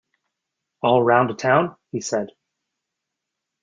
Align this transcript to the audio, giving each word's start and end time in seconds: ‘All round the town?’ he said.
‘All 0.81 1.03
round 1.03 1.29
the 1.29 1.35
town?’ 1.35 1.75
he 1.91 2.01
said. 2.01 2.29